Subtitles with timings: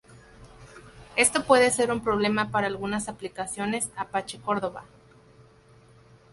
[1.15, 4.83] Esto puede ser un problema para algunas aplicaciones Apache Cordova.